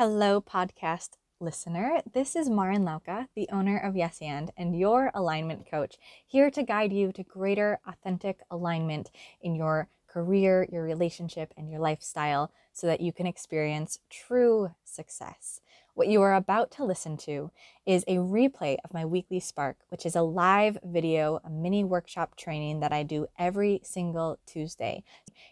Hello, 0.00 0.40
podcast 0.40 1.18
listener. 1.40 2.00
This 2.10 2.34
is 2.34 2.48
Marin 2.48 2.86
Lauka, 2.86 3.26
the 3.36 3.50
owner 3.52 3.76
of 3.76 3.94
Yes 3.94 4.22
and, 4.22 4.50
and 4.56 4.74
your 4.74 5.10
alignment 5.12 5.70
coach, 5.70 5.98
here 6.26 6.50
to 6.52 6.62
guide 6.62 6.90
you 6.90 7.12
to 7.12 7.22
greater 7.22 7.80
authentic 7.86 8.40
alignment 8.50 9.10
in 9.42 9.54
your 9.54 9.90
career, 10.08 10.66
your 10.72 10.84
relationship, 10.84 11.52
and 11.54 11.70
your 11.70 11.80
lifestyle 11.80 12.50
so 12.72 12.86
that 12.86 13.02
you 13.02 13.12
can 13.12 13.26
experience 13.26 13.98
true 14.08 14.70
success. 14.84 15.60
What 16.00 16.08
you 16.08 16.22
are 16.22 16.34
about 16.34 16.70
to 16.70 16.84
listen 16.86 17.18
to 17.28 17.50
is 17.84 18.04
a 18.08 18.16
replay 18.16 18.78
of 18.82 18.94
my 18.94 19.04
weekly 19.04 19.38
Spark, 19.38 19.76
which 19.90 20.06
is 20.06 20.16
a 20.16 20.22
live 20.22 20.78
video, 20.82 21.42
a 21.44 21.50
mini 21.50 21.84
workshop 21.84 22.36
training 22.36 22.80
that 22.80 22.90
I 22.90 23.02
do 23.02 23.26
every 23.38 23.82
single 23.84 24.38
Tuesday. 24.46 25.04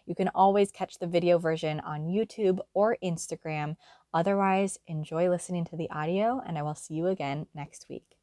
You 0.07 0.15
can 0.15 0.29
always 0.33 0.71
catch 0.71 0.97
the 0.97 1.05
video 1.05 1.37
version 1.37 1.79
on 1.81 2.07
YouTube 2.07 2.61
or 2.73 2.97
Instagram. 3.03 3.75
Otherwise, 4.11 4.79
enjoy 4.87 5.29
listening 5.29 5.65
to 5.65 5.77
the 5.77 5.91
audio, 5.91 6.41
and 6.43 6.57
I 6.57 6.63
will 6.63 6.73
see 6.73 6.95
you 6.95 7.05
again 7.05 7.45
next 7.53 7.85
week. 7.87 8.17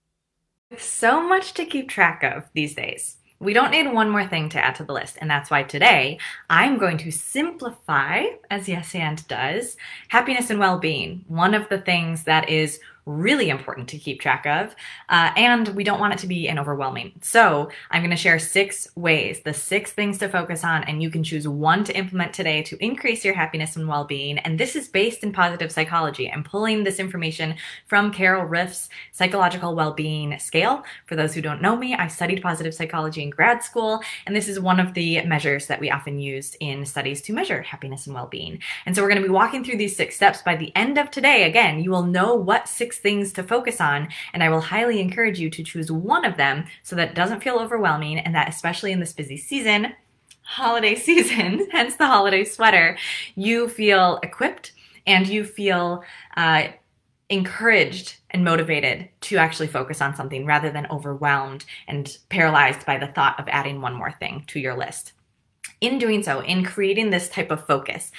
So 0.77 1.23
much 1.23 1.55
to 1.55 1.65
keep 1.65 1.89
track 1.89 2.25
of 2.25 2.51
these 2.55 2.75
days. 2.75 3.19
We 3.39 3.53
don't 3.53 3.71
need 3.71 3.93
one 3.93 4.09
more 4.09 4.27
thing 4.27 4.49
to 4.51 4.65
add 4.65 4.77
to 4.77 4.85
the 4.85 4.95
list, 4.95 5.19
and 5.21 5.31
that's 5.31 5.51
why 5.51 5.63
today 5.63 6.19
I'm 6.49 6.79
going 6.79 6.97
to 6.99 7.11
simplify, 7.11 8.25
as 8.51 8.69
Yes 8.69 8.95
and 8.95 9.27
does, 9.29 9.77
happiness 10.09 10.49
and 10.49 10.59
well 10.59 10.79
being. 10.79 11.25
One 11.29 11.53
of 11.53 11.69
the 11.69 11.79
things 11.79 12.25
that 12.25 12.49
is 12.49 12.81
really 13.07 13.51
important 13.51 13.89
to 13.89 13.99
keep 13.99 14.21
track 14.21 14.45
of, 14.47 14.75
uh, 15.09 15.31
and 15.37 15.69
we 15.69 15.85
don't 15.85 16.01
want 16.01 16.13
it 16.13 16.19
to 16.19 16.27
be 16.27 16.49
an 16.49 16.59
overwhelming. 16.59 17.13
So 17.23 17.71
I'm 17.91 18.03
going 18.03 18.11
to 18.11 18.17
share 18.17 18.39
six 18.41 18.89
ways, 18.97 19.41
the 19.45 19.55
six 19.55 19.93
things 19.93 20.19
to 20.19 20.29
focus 20.29 20.65
on, 20.65 20.83
and 20.85 21.01
you 21.01 21.09
can 21.09 21.23
choose 21.23 21.47
one 21.47 21.85
to 21.85 21.97
implement 21.97 22.33
today 22.33 22.63
to 22.65 22.85
increase 22.85 23.25
your 23.25 23.35
happiness 23.35 23.77
and 23.77 23.87
well-being. 23.87 24.39
And 24.39 24.59
this 24.59 24.75
is 24.75 24.89
based 24.89 25.23
in 25.23 25.33
positive 25.33 25.71
psychology. 25.71 26.31
I'm 26.31 26.43
pulling 26.43 26.83
this 26.83 26.99
information 26.99 27.55
from 27.87 28.13
Carol 28.13 28.45
Ryff's 28.45 28.89
psychological 29.13 29.77
well-being 29.77 30.39
scale. 30.41 30.83
For 31.07 31.15
those 31.15 31.33
who 31.33 31.41
don't 31.41 31.63
know 31.63 31.77
me, 31.77 31.95
I 31.95 32.09
studied 32.09 32.43
positive 32.43 32.75
psychology 32.75 33.23
in 33.23 33.31
grad 33.31 33.63
school, 33.63 34.01
and 34.27 34.35
this 34.35 34.49
is 34.49 34.59
one 34.59 34.81
of 34.81 34.95
the 34.95 35.25
measures 35.25 35.69
that 35.69 35.81
we 35.81 35.91
often 35.91 36.19
use 36.19 36.57
in 36.59 36.85
studies 36.85 37.23
to 37.23 37.33
measure 37.33 37.63
happiness 37.63 38.07
and 38.07 38.15
well-being. 38.15 38.59
And 38.85 38.97
so 38.97 39.03
we're 39.03 39.11
going 39.11 39.23
to 39.23 39.29
be 39.29 39.33
walking 39.33 39.63
through 39.63 39.77
these 39.77 39.95
six 39.95 40.17
steps. 40.17 40.43
By 40.43 40.57
the 40.57 40.75
end 40.75 40.99
of 40.99 41.13
today, 41.13 41.45
again, 41.45 41.79
you 41.79 41.93
will 41.93 42.03
know 42.03 42.35
what 42.35 42.69
six 42.69 42.96
things 42.99 43.33
to 43.35 43.43
focus 43.43 43.81
on, 43.81 44.09
and 44.33 44.43
I 44.43 44.49
will 44.49 44.61
highly 44.61 45.01
encourage 45.01 45.39
you 45.39 45.51
to 45.51 45.65
choose 45.65 45.91
one 45.91 46.25
of 46.25 46.37
them 46.37 46.65
so 46.83 46.97
that 46.97 47.11
it 47.11 47.15
doesn't 47.15 47.43
feel 47.43 47.59
overwhelming 47.59 48.19
and 48.19 48.35
that, 48.35 48.49
especially 48.49 48.93
in 48.93 49.01
this 49.01 49.13
busy 49.13 49.37
season, 49.37 49.93
holiday 50.43 50.95
season, 50.97 51.69
hence 51.71 51.97
the 51.97 52.07
holiday 52.07 52.45
sweater, 52.45 52.97
you 53.35 53.69
feel 53.69 54.19
equipped 54.23 54.73
and 55.07 55.27
you 55.27 55.45
feel 55.45 56.03
uh, 56.37 56.69
encouraged 57.29 58.17
and 58.31 58.45
motivated 58.45 59.09
to 59.21 59.37
actually 59.37 59.67
focus 59.67 60.01
on 60.01 60.15
something 60.15 60.47
rather 60.47 60.71
than 60.71 60.87
overwhelmed 60.91 61.65
and 61.89 62.19
paralyzed 62.29 62.87
by 62.87 62.99
the 62.99 63.07
thought 63.07 63.39
of 63.41 63.49
adding 63.49 63.81
one 63.81 63.95
more 63.95 64.13
thing 64.13 64.45
to 64.47 64.61
your 64.61 64.77
list. 64.77 65.13
In 65.81 65.99
doing 65.99 66.23
so, 66.23 66.41
in 66.41 66.65
creating 66.65 67.11
this 67.11 67.29
type 67.29 67.51
of 67.51 67.67
focus, 67.67 68.11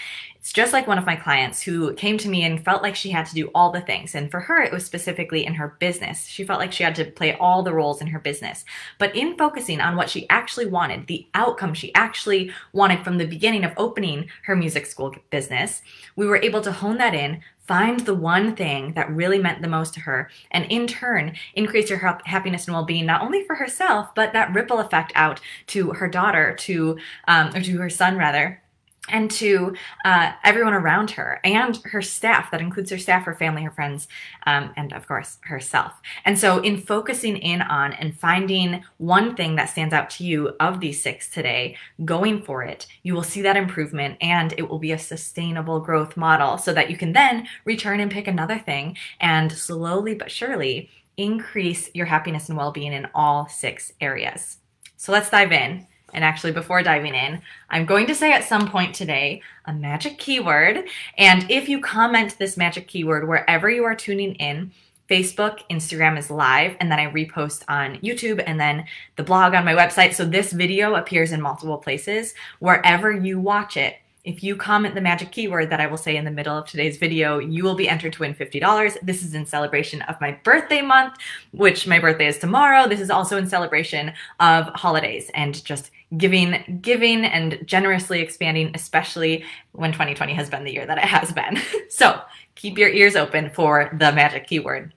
it's 0.48 0.53
just 0.53 0.72
like 0.72 0.88
one 0.88 0.98
of 0.98 1.06
my 1.06 1.17
clients 1.17 1.62
who 1.62 1.94
came 1.95 2.17
to 2.17 2.30
me 2.30 2.45
and 2.45 2.64
felt 2.64 2.81
like 2.81 2.95
she 2.95 3.09
had 3.09 3.26
to 3.26 3.36
do 3.36 3.52
all 3.53 3.70
the 3.70 3.81
things. 3.81 4.16
And 4.16 4.31
for 4.31 4.40
her, 4.40 4.62
it 4.62 4.72
was 4.72 4.86
specifically 4.86 5.45
in 5.45 5.56
her 5.56 5.76
business. 5.80 6.26
She 6.26 6.45
felt 6.45 6.62
like 6.62 6.72
she 6.72 6.84
had 6.84 6.95
to 6.95 7.03
play 7.03 7.36
all 7.36 7.64
the 7.64 7.73
roles 7.73 8.00
in 8.00 8.08
her 8.08 8.20
business. 8.20 8.64
But 8.98 9.14
in 9.14 9.36
focusing 9.36 9.81
on 9.81 9.98
what 9.98 10.09
she 10.09 10.25
actually 10.30 10.68
wanted, 10.68 11.08
the 11.08 11.28
outcome 11.34 11.73
she 11.73 11.94
actually 11.95 12.53
wanted 12.72 13.03
from 13.03 13.18
the 13.18 13.28
beginning 13.28 13.66
of 13.66 13.73
opening 13.75 14.30
her 14.44 14.56
music 14.56 14.86
school 14.86 15.14
business, 15.31 15.81
we 16.16 16.25
were 16.25 16.42
able 16.42 16.62
to 16.62 16.72
hone 16.72 16.98
that 16.98 17.14
in, 17.14 17.42
find 17.68 18.00
the 18.00 18.16
one 18.16 18.56
thing 18.56 18.94
that 18.94 19.12
really 19.12 19.40
meant 19.40 19.62
the 19.62 19.68
most 19.68 19.95
to 19.95 20.00
her, 20.00 20.30
and 20.52 20.64
in 20.72 20.88
turn, 20.88 21.36
increase 21.56 21.90
her 21.90 22.20
happiness 22.23 22.68
and 22.68 22.73
well 22.73 22.86
being, 22.86 23.06
not 23.06 23.22
only 23.22 23.44
for 23.44 23.56
herself, 23.56 24.16
but 24.16 24.31
that 24.31 24.53
ripple 24.53 24.80
effect 24.80 25.12
out 25.14 25.41
to 25.68 25.91
her 25.91 26.08
daughter, 26.08 26.56
to, 26.56 26.97
um, 27.28 27.53
or 27.53 27.59
to 27.59 27.78
her 27.79 27.90
son, 27.90 28.16
rather 28.16 28.62
and 29.09 29.29
to 29.31 29.75
uh, 30.06 30.31
everyone 30.44 30.73
around 30.73 31.12
her 31.12 31.40
and 31.44 31.78
her 31.85 32.01
staff 32.01 32.51
that 32.51 32.62
includes 32.62 32.91
her 32.91 32.97
staff 32.97 33.23
her 33.25 33.35
family 33.35 33.63
her 33.63 33.72
friends 33.72 34.07
um, 34.45 34.72
and 34.78 34.94
of 34.94 35.07
course 35.07 35.38
herself. 35.41 35.94
And 36.25 36.38
so 36.38 36.59
in 36.59 36.78
focusing 36.78 37.38
in 37.38 37.62
on 37.62 37.94
and 37.94 38.17
finding 38.17 38.84
one 38.97 39.35
thing 39.35 39.56
that 39.56 39.69
stands 39.69 39.94
out 39.94 40.09
to 40.12 40.23
you 40.23 40.56
of 40.59 40.79
these 40.79 41.01
six 41.01 41.29
today 41.29 41.75
going 42.06 42.41
for 42.41 42.63
it 42.63 42.88
you 43.03 43.13
will 43.13 43.23
see 43.23 43.41
that 43.41 43.57
improvement 43.57 44.17
and 44.22 44.53
it 44.57 44.69
will 44.69 44.79
be 44.79 44.91
a 44.91 44.97
sustainable 44.97 45.79
growth 45.79 46.17
model 46.17 46.57
so 46.57 46.73
that 46.73 46.90
you 46.90 46.97
can 46.97 47.13
then 47.13 47.47
return 47.66 48.00
and 48.00 48.12
pick 48.12 48.28
another 48.28 48.57
thing 48.59 48.96
and 49.19 49.51
slowly 49.51 50.13
but 50.13 50.31
surely 50.31 50.90
increase 51.17 51.90
your 51.94 52.06
happiness 52.06 52.47
and 52.50 52.57
well-being 52.57 52.94
in 52.94 53.07
all 53.13 53.47
six 53.50 53.91
areas. 54.00 54.57
So 54.96 55.12
let's 55.12 55.29
dive 55.29 55.51
in 55.51 55.88
and 56.13 56.23
actually, 56.23 56.53
before 56.53 56.81
diving 56.84 57.13
in, 57.13 57.41
I'm 57.69 57.85
going 57.85 58.07
to 58.07 58.16
say 58.16 58.31
at 58.31 58.45
some 58.45 58.68
point 58.69 58.95
today 58.95 59.41
a 59.66 59.73
magic 59.73 60.18
keyword. 60.18 60.85
And 61.18 61.50
if 61.50 61.68
you 61.68 61.81
comment 61.81 62.38
this 62.38 62.57
magic 62.57 62.88
keyword 62.88 63.28
wherever 63.28 63.69
you 63.69 63.84
are 63.84 63.95
tuning 63.95 64.35
in, 64.35 64.72
Facebook, 65.09 65.59
Instagram 65.69 66.17
is 66.17 66.29
live, 66.29 66.75
and 66.79 66.91
then 66.91 67.00
I 67.00 67.12
repost 67.12 67.63
on 67.67 67.96
YouTube 68.00 68.44
and 68.46 68.59
then 68.59 68.85
the 69.16 69.23
blog 69.23 69.53
on 69.53 69.63
my 69.63 69.73
website. 69.73 70.13
So 70.13 70.25
this 70.25 70.51
video 70.51 70.96
appears 70.96 71.31
in 71.31 71.41
multiple 71.41 71.78
places. 71.78 72.34
Wherever 72.59 73.12
you 73.12 73.40
watch 73.40 73.78
it, 73.78 73.96
if 74.25 74.44
you 74.44 74.57
comment 74.57 74.94
the 74.94 75.00
magic 75.00 75.31
keyword 75.31 75.69
that 75.69 75.79
I 75.79 75.88
will 75.88 75.97
say 75.97 76.17
in 76.17 76.25
the 76.25 76.31
middle 76.31 76.57
of 76.57 76.67
today's 76.67 76.97
video, 76.97 77.40
you 77.40 77.63
will 77.63 77.75
be 77.75 77.88
entered 77.88 78.12
to 78.13 78.19
win 78.19 78.35
$50. 78.35 78.97
This 79.01 79.23
is 79.23 79.34
in 79.34 79.46
celebration 79.46 80.01
of 80.03 80.19
my 80.19 80.38
birthday 80.44 80.81
month, 80.81 81.16
which 81.51 81.88
my 81.88 81.97
birthday 81.97 82.28
is 82.28 82.38
tomorrow. 82.38 82.90
This 82.90 83.00
is 83.00 83.09
also 83.09 83.38
in 83.38 83.47
celebration 83.47 84.12
of 84.41 84.66
holidays 84.75 85.31
and 85.34 85.63
just 85.63 85.91
giving, 86.16 86.79
giving 86.81 87.25
and 87.25 87.59
generously 87.66 88.22
expanding, 88.22 88.72
especially 88.73 89.44
when 89.73 89.91
2020 89.91 90.34
has 90.34 90.50
been 90.50 90.63
the 90.63 90.72
year 90.72 90.85
that 90.85 90.97
it 90.97 91.03
has 91.03 91.31
been. 91.34 91.59
so 91.90 92.22
keep 92.56 92.78
your 92.78 92.90
ears 92.90 93.16
open 93.16 93.50
for 93.50 93.90
the 94.00 94.12
magic 94.13 94.47
keyword. 94.47 94.94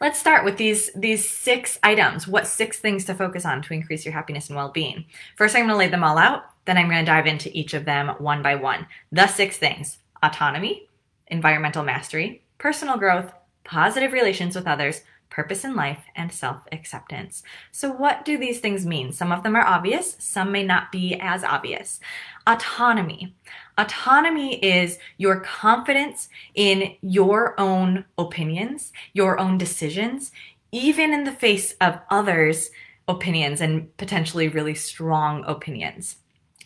Let's 0.00 0.18
start 0.18 0.46
with 0.46 0.56
these, 0.56 0.90
these 0.94 1.28
six 1.28 1.78
items. 1.82 2.26
What 2.26 2.46
six 2.46 2.78
things 2.78 3.04
to 3.04 3.14
focus 3.14 3.44
on 3.44 3.60
to 3.62 3.74
increase 3.74 4.04
your 4.04 4.14
happiness 4.14 4.48
and 4.48 4.56
well-being? 4.56 5.04
First, 5.36 5.54
I'm 5.54 5.62
going 5.62 5.74
to 5.74 5.76
lay 5.76 5.88
them 5.88 6.02
all 6.02 6.16
out. 6.16 6.44
Then 6.64 6.78
I'm 6.78 6.88
going 6.88 7.04
to 7.04 7.10
dive 7.10 7.26
into 7.26 7.56
each 7.56 7.74
of 7.74 7.84
them 7.84 8.08
one 8.18 8.42
by 8.42 8.54
one. 8.54 8.86
The 9.12 9.26
six 9.26 9.58
things 9.58 9.98
autonomy, 10.22 10.88
environmental 11.28 11.82
mastery, 11.82 12.42
personal 12.58 12.96
growth, 12.96 13.32
positive 13.64 14.12
relations 14.12 14.56
with 14.56 14.66
others, 14.66 15.02
purpose 15.30 15.64
in 15.64 15.74
life, 15.74 16.04
and 16.14 16.30
self 16.30 16.66
acceptance. 16.72 17.42
So, 17.70 17.90
what 17.90 18.24
do 18.24 18.36
these 18.36 18.60
things 18.60 18.84
mean? 18.84 19.12
Some 19.12 19.32
of 19.32 19.42
them 19.42 19.56
are 19.56 19.64
obvious, 19.64 20.16
some 20.18 20.52
may 20.52 20.62
not 20.62 20.92
be 20.92 21.16
as 21.20 21.44
obvious. 21.44 22.00
Autonomy. 22.46 23.34
Autonomy 23.78 24.56
is 24.56 24.98
your 25.16 25.40
confidence 25.40 26.28
in 26.54 26.96
your 27.00 27.58
own 27.58 28.04
opinions, 28.18 28.92
your 29.12 29.38
own 29.38 29.56
decisions, 29.56 30.32
even 30.72 31.12
in 31.12 31.24
the 31.24 31.32
face 31.32 31.74
of 31.80 32.00
others' 32.10 32.70
opinions 33.08 33.60
and 33.60 33.96
potentially 33.96 34.48
really 34.48 34.74
strong 34.74 35.44
opinions 35.46 36.16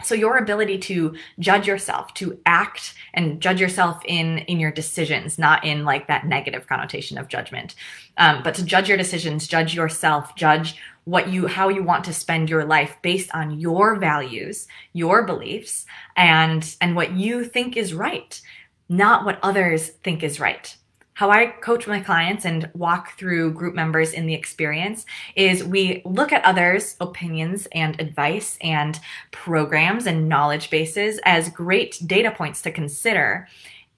so 0.05 0.15
your 0.15 0.37
ability 0.37 0.79
to 0.79 1.15
judge 1.39 1.67
yourself 1.67 2.13
to 2.15 2.39
act 2.47 2.95
and 3.15 3.41
judge 3.41 3.61
yourself 3.61 4.03
in 4.07 4.39
in 4.39 4.61
your 4.61 4.71
decisions 4.71 5.39
not 5.39 5.65
in 5.65 5.85
like 5.85 6.07
that 6.09 6.27
negative 6.27 6.67
connotation 6.67 7.19
of 7.19 7.29
judgment. 7.29 7.75
Um, 8.17 8.43
but 8.43 8.55
to 8.55 8.65
judge 8.65 8.89
your 8.89 8.99
decisions 8.99 9.49
judge 9.49 9.75
yourself 9.75 10.35
judge 10.37 10.77
what 11.05 11.29
you 11.29 11.47
how 11.47 11.69
you 11.69 11.83
want 11.83 12.05
to 12.05 12.13
spend 12.13 12.49
your 12.49 12.65
life 12.65 12.97
based 13.03 13.31
on 13.35 13.59
your 13.59 13.97
values 13.97 14.67
your 14.93 15.25
beliefs 15.25 15.87
and 16.17 16.77
and 16.81 16.97
what 16.97 17.13
you 17.13 17.45
think 17.45 17.77
is 17.77 17.93
right 17.93 18.41
not 18.89 19.25
what 19.25 19.39
others 19.43 19.89
think 19.89 20.23
is 20.23 20.41
right 20.41 20.77
how 21.15 21.31
I 21.31 21.47
coach 21.47 21.87
my 21.87 22.01
clients 22.01 22.45
and 22.45 22.69
walk 22.75 23.17
through 23.17 23.53
group 23.53 23.75
members 23.75 24.13
in 24.13 24.27
the 24.27 24.35
experience 24.35 25.07
is 25.37 25.65
we 25.65 26.03
look 26.05 26.33
at 26.33 26.45
others' 26.45 26.97
opinions 27.01 27.67
and 27.73 27.99
advice 28.01 28.59
and 28.61 28.99
programs 29.31 30.07
and 30.07 30.29
knowledge 30.29 30.71
bases 30.71 31.21
as 31.25 31.49
great 31.49 32.01
data 32.05 32.33
points 32.33 32.63
to 32.63 32.73
consider. 32.73 33.49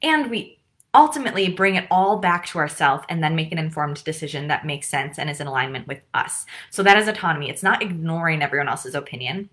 And 0.03 0.31
we 0.31 0.59
ultimately 0.93 1.49
bring 1.49 1.75
it 1.75 1.87
all 1.91 2.19
back 2.19 2.47
to 2.47 2.59
ourselves 2.59 3.05
and 3.09 3.23
then 3.23 3.35
make 3.35 3.53
an 3.53 3.59
informed 3.59 4.03
decision 4.05 4.49
that 4.49 4.67
makes 4.67 4.87
sense 4.87 5.19
and 5.19 5.29
is 5.29 5.41
in 5.41 5.47
alignment 5.47 5.87
with 5.87 6.01
us. 6.15 6.47
So 6.71 6.83
that 6.83 6.99
is 6.99 7.09
autonomy. 7.09 7.51
It's 7.51 7.63
not 7.63 7.83
ignoring 7.83 8.43
everyone 8.43 8.69
else's 8.69 8.95
opinion. 8.95 9.51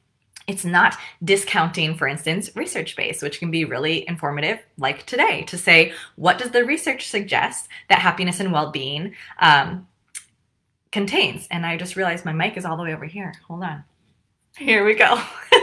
It's 0.47 0.65
not 0.65 0.97
discounting, 1.23 1.95
for 1.95 2.07
instance, 2.07 2.49
research 2.55 2.95
base, 2.95 3.21
which 3.21 3.39
can 3.39 3.49
be 3.49 3.65
really 3.65 4.07
informative, 4.07 4.59
like 4.77 5.05
today, 5.05 5.43
to 5.43 5.57
say, 5.57 5.93
what 6.15 6.37
does 6.37 6.51
the 6.51 6.65
research 6.65 7.07
suggest 7.07 7.69
that 7.89 7.99
happiness 7.99 8.39
and 8.39 8.51
well 8.51 8.71
being 8.71 9.15
um, 9.39 9.87
contains? 10.91 11.47
And 11.49 11.65
I 11.65 11.77
just 11.77 11.95
realized 11.95 12.25
my 12.25 12.33
mic 12.33 12.57
is 12.57 12.65
all 12.65 12.77
the 12.77 12.83
way 12.83 12.93
over 12.93 13.05
here. 13.05 13.33
Hold 13.47 13.63
on. 13.63 13.83
Here 14.57 14.85
we 14.85 14.95
go. 14.95 15.21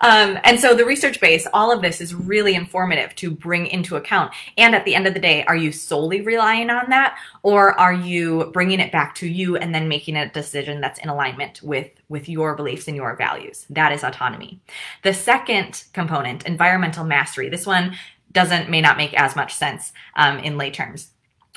Um, 0.00 0.38
and 0.44 0.58
so 0.58 0.74
the 0.74 0.84
research 0.84 1.20
base, 1.20 1.46
all 1.52 1.72
of 1.72 1.82
this 1.82 2.00
is 2.00 2.14
really 2.14 2.54
informative 2.54 3.14
to 3.16 3.30
bring 3.30 3.66
into 3.66 3.96
account. 3.96 4.32
And 4.56 4.74
at 4.74 4.84
the 4.84 4.94
end 4.94 5.06
of 5.06 5.14
the 5.14 5.20
day, 5.20 5.44
are 5.44 5.56
you 5.56 5.72
solely 5.72 6.20
relying 6.20 6.70
on 6.70 6.90
that, 6.90 7.18
or 7.42 7.78
are 7.78 7.92
you 7.92 8.50
bringing 8.52 8.80
it 8.80 8.92
back 8.92 9.14
to 9.16 9.28
you 9.28 9.56
and 9.56 9.74
then 9.74 9.88
making 9.88 10.16
a 10.16 10.30
decision 10.30 10.80
that's 10.80 11.00
in 11.00 11.08
alignment 11.08 11.62
with 11.62 11.90
with 12.08 12.28
your 12.28 12.54
beliefs 12.54 12.88
and 12.88 12.96
your 12.96 13.16
values? 13.16 13.66
That 13.70 13.92
is 13.92 14.04
autonomy. 14.04 14.60
The 15.02 15.14
second 15.14 15.84
component, 15.92 16.46
environmental 16.46 17.04
mastery. 17.04 17.48
This 17.48 17.66
one 17.66 17.96
doesn't 18.32 18.68
may 18.68 18.80
not 18.80 18.96
make 18.96 19.14
as 19.14 19.34
much 19.34 19.54
sense 19.54 19.92
um, 20.16 20.38
in 20.38 20.58
lay 20.58 20.70
terms 20.70 21.10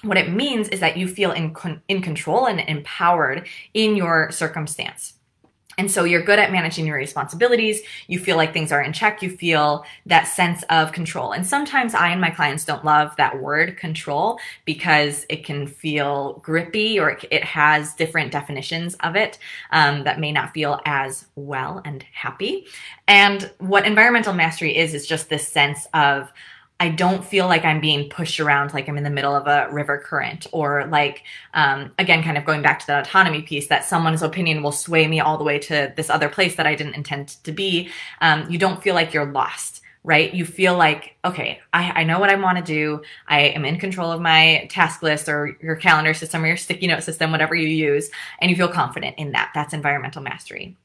what 0.03 0.17
it 0.17 0.31
means 0.31 0.67
is 0.69 0.79
that 0.79 0.97
you 0.97 1.07
feel 1.07 1.31
in, 1.31 1.55
in 1.87 2.01
control 2.01 2.47
and 2.47 2.59
empowered 2.61 3.47
in 3.73 3.95
your 3.95 4.31
circumstance. 4.31 5.13
And 5.81 5.89
so 5.89 6.03
you're 6.03 6.21
good 6.21 6.37
at 6.37 6.51
managing 6.51 6.85
your 6.85 6.95
responsibilities. 6.95 7.81
You 8.05 8.19
feel 8.19 8.37
like 8.37 8.53
things 8.53 8.71
are 8.71 8.83
in 8.83 8.93
check. 8.93 9.23
You 9.23 9.35
feel 9.35 9.83
that 10.05 10.25
sense 10.25 10.61
of 10.69 10.91
control. 10.91 11.31
And 11.31 11.43
sometimes 11.43 11.95
I 11.95 12.09
and 12.09 12.21
my 12.21 12.29
clients 12.29 12.65
don't 12.65 12.85
love 12.85 13.15
that 13.15 13.41
word 13.41 13.77
control 13.77 14.37
because 14.63 15.25
it 15.27 15.43
can 15.43 15.65
feel 15.65 16.33
grippy 16.43 16.99
or 16.99 17.17
it 17.31 17.43
has 17.43 17.95
different 17.95 18.31
definitions 18.31 18.93
of 18.99 19.15
it 19.15 19.39
um, 19.71 20.03
that 20.03 20.19
may 20.19 20.31
not 20.31 20.53
feel 20.53 20.79
as 20.85 21.25
well 21.35 21.81
and 21.83 22.05
happy. 22.13 22.67
And 23.07 23.51
what 23.57 23.87
environmental 23.87 24.33
mastery 24.33 24.77
is, 24.77 24.93
is 24.93 25.07
just 25.07 25.29
this 25.29 25.47
sense 25.47 25.87
of, 25.95 26.31
I 26.81 26.89
don't 26.89 27.23
feel 27.23 27.45
like 27.45 27.63
I'm 27.63 27.79
being 27.79 28.09
pushed 28.09 28.39
around 28.39 28.73
like 28.73 28.89
I'm 28.89 28.97
in 28.97 29.03
the 29.03 29.11
middle 29.11 29.35
of 29.35 29.45
a 29.45 29.71
river 29.71 29.99
current 29.99 30.47
or 30.51 30.87
like, 30.87 31.21
um, 31.53 31.91
again, 31.99 32.23
kind 32.23 32.39
of 32.39 32.43
going 32.43 32.63
back 32.63 32.79
to 32.79 32.87
the 32.87 33.01
autonomy 33.01 33.43
piece 33.43 33.67
that 33.67 33.85
someone's 33.85 34.23
opinion 34.23 34.63
will 34.63 34.71
sway 34.71 35.07
me 35.07 35.19
all 35.19 35.37
the 35.37 35.43
way 35.43 35.59
to 35.59 35.93
this 35.95 36.09
other 36.09 36.27
place 36.27 36.55
that 36.55 36.65
I 36.65 36.73
didn't 36.73 36.95
intend 36.95 37.27
to 37.43 37.51
be. 37.51 37.91
Um, 38.19 38.49
you 38.49 38.57
don't 38.57 38.81
feel 38.81 38.95
like 38.95 39.13
you're 39.13 39.31
lost, 39.31 39.83
right? 40.03 40.33
You 40.33 40.43
feel 40.43 40.75
like, 40.75 41.17
okay, 41.23 41.59
I, 41.71 42.01
I 42.01 42.03
know 42.03 42.19
what 42.19 42.31
I 42.31 42.35
want 42.35 42.57
to 42.57 42.63
do. 42.63 43.03
I 43.27 43.41
am 43.41 43.63
in 43.63 43.77
control 43.77 44.11
of 44.11 44.19
my 44.19 44.67
task 44.71 45.03
list 45.03 45.29
or 45.29 45.55
your 45.61 45.75
calendar 45.75 46.15
system 46.15 46.43
or 46.43 46.47
your 46.47 46.57
sticky 46.57 46.87
note 46.87 47.03
system, 47.03 47.31
whatever 47.31 47.53
you 47.53 47.67
use, 47.67 48.09
and 48.39 48.49
you 48.49 48.57
feel 48.57 48.67
confident 48.67 49.19
in 49.19 49.33
that. 49.33 49.51
That's 49.53 49.75
environmental 49.75 50.23
mastery. 50.23 50.77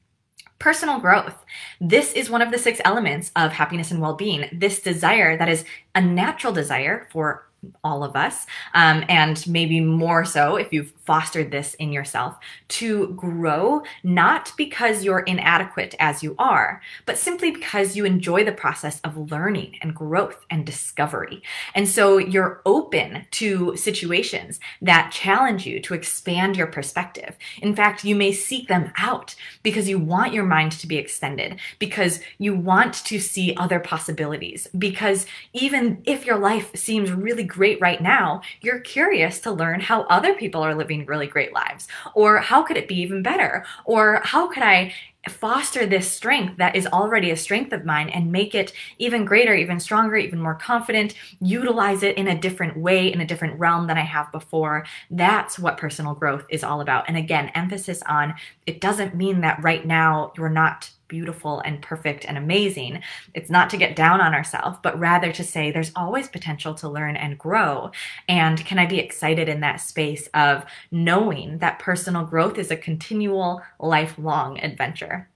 Personal 0.59 0.99
growth. 0.99 1.45
This 1.79 2.13
is 2.13 2.29
one 2.29 2.41
of 2.41 2.51
the 2.51 2.57
six 2.57 2.81
elements 2.83 3.31
of 3.35 3.51
happiness 3.51 3.91
and 3.91 4.01
well 4.01 4.15
being. 4.15 4.49
This 4.51 4.79
desire 4.79 5.37
that 5.37 5.49
is 5.49 5.65
a 5.93 6.01
natural 6.01 6.51
desire 6.51 7.07
for 7.11 7.46
all 7.83 8.03
of 8.03 8.15
us, 8.15 8.45
um, 8.73 9.03
and 9.09 9.45
maybe 9.47 9.79
more 9.81 10.25
so 10.25 10.55
if 10.55 10.71
you've 10.71 10.93
fostered 11.05 11.51
this 11.51 11.73
in 11.75 11.91
yourself, 11.91 12.37
to 12.67 13.07
grow 13.13 13.81
not 14.03 14.51
because 14.57 15.03
you're 15.03 15.19
inadequate 15.19 15.95
as 15.99 16.21
you 16.21 16.35
are, 16.37 16.81
but 17.05 17.17
simply 17.17 17.51
because 17.51 17.95
you 17.95 18.03
enjoy 18.03 18.43
the 18.43 18.51
process 18.51 18.99
of 19.01 19.31
learning 19.31 19.77
and 19.81 19.95
growth 19.95 20.45
and 20.49 20.65
discovery. 20.65 21.41
And 21.73 21.87
so 21.87 22.17
you're 22.17 22.61
open 22.65 23.25
to 23.31 23.75
situations 23.77 24.59
that 24.81 25.11
challenge 25.11 25.65
you 25.65 25.79
to 25.81 25.93
expand 25.93 26.57
your 26.57 26.67
perspective. 26.67 27.37
In 27.61 27.75
fact, 27.75 28.03
you 28.03 28.15
may 28.15 28.33
seek 28.33 28.67
them 28.67 28.91
out 28.97 29.35
because 29.63 29.87
you 29.87 29.97
want 29.97 30.33
your 30.33 30.45
mind 30.45 30.73
to 30.73 30.87
be 30.87 30.97
extended, 30.97 31.59
because 31.79 32.19
you 32.37 32.53
want 32.55 32.93
to 33.05 33.19
see 33.19 33.55
other 33.55 33.79
possibilities, 33.79 34.67
because 34.77 35.25
even 35.53 36.01
if 36.05 36.25
your 36.25 36.37
life 36.37 36.75
seems 36.75 37.11
really 37.11 37.43
great 37.57 37.81
right 37.81 37.99
now, 37.99 38.41
you're 38.61 38.79
curious 38.81 39.39
to 39.41 39.51
learn 39.51 39.79
how 39.79 40.03
other 40.03 40.35
people 40.35 40.61
are 40.61 40.75
living 40.75 41.07
really 41.07 41.25
great 41.25 41.53
lives. 41.53 41.87
Or 42.13 42.37
how 42.37 42.61
could 42.61 42.77
it 42.77 42.87
be 42.87 43.01
even 43.01 43.23
better? 43.23 43.65
Or 43.83 44.21
how 44.23 44.47
could 44.47 44.61
I 44.61 44.93
foster 45.27 45.85
this 45.85 46.09
strength 46.09 46.57
that 46.57 46.75
is 46.75 46.85
already 46.87 47.31
a 47.31 47.35
strength 47.35 47.73
of 47.73 47.83
mine 47.83 48.09
and 48.09 48.31
make 48.31 48.53
it 48.53 48.71
even 48.99 49.25
greater, 49.25 49.55
even 49.55 49.79
stronger, 49.79 50.15
even 50.15 50.39
more 50.39 50.55
confident, 50.55 51.15
utilize 51.41 52.03
it 52.03 52.15
in 52.17 52.27
a 52.27 52.39
different 52.39 52.77
way, 52.77 53.11
in 53.11 53.19
a 53.19 53.25
different 53.25 53.59
realm 53.59 53.87
than 53.87 53.97
I 53.97 54.01
have 54.01 54.31
before. 54.31 54.85
That's 55.09 55.57
what 55.57 55.77
personal 55.77 56.13
growth 56.13 56.45
is 56.49 56.63
all 56.63 56.79
about. 56.79 57.05
And 57.07 57.17
again, 57.17 57.51
emphasis 57.55 58.01
on 58.07 58.35
it 58.67 58.79
doesn't 58.79 59.15
mean 59.15 59.41
that 59.41 59.61
right 59.63 59.85
now 59.85 60.31
you're 60.37 60.49
not 60.49 60.91
beautiful 61.07 61.59
and 61.61 61.81
perfect 61.81 62.25
and 62.25 62.37
amazing. 62.37 63.01
It's 63.33 63.49
not 63.49 63.69
to 63.71 63.77
get 63.77 63.95
down 63.95 64.21
on 64.21 64.33
ourselves, 64.33 64.77
but 64.83 64.99
rather 64.99 65.31
to 65.31 65.43
say 65.43 65.71
there's 65.71 65.91
always 65.95 66.27
potential 66.27 66.73
to 66.75 66.89
learn 66.89 67.15
and 67.15 67.37
grow. 67.37 67.91
And 68.27 68.63
can 68.65 68.79
I 68.79 68.85
be 68.85 68.99
excited 68.99 69.49
in 69.49 69.61
that 69.61 69.81
space 69.81 70.27
of 70.33 70.65
knowing 70.91 71.59
that 71.59 71.79
personal 71.79 72.25
growth 72.25 72.57
is 72.57 72.71
a 72.71 72.77
continual, 72.77 73.61
lifelong 73.79 74.59
adventure? 74.59 75.29